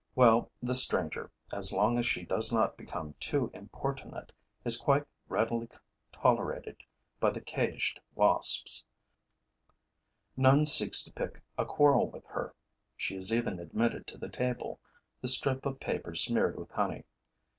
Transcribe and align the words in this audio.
Well, 0.15 0.49
this 0.63 0.83
stranger, 0.83 1.29
as 1.53 1.71
long 1.71 1.99
as 1.99 2.07
she 2.07 2.25
does 2.25 2.51
not 2.51 2.75
become 2.75 3.13
too 3.19 3.51
importunate, 3.53 4.33
is 4.65 4.75
quite 4.75 5.03
readily 5.29 5.69
tolerated 6.11 6.77
by 7.19 7.29
the 7.29 7.39
caged 7.39 7.99
wasps. 8.15 8.83
None 10.35 10.65
seeks 10.65 11.03
to 11.03 11.13
pick 11.13 11.41
a 11.55 11.67
quarrel 11.67 12.09
with 12.09 12.25
her. 12.25 12.55
She 12.97 13.15
is 13.15 13.31
even 13.31 13.59
admitted 13.59 14.07
to 14.07 14.17
the 14.17 14.29
table, 14.29 14.79
the 15.21 15.27
strip 15.27 15.67
of 15.67 15.79
paper 15.79 16.15
smeared 16.15 16.57
with 16.57 16.71
honey. 16.71 17.03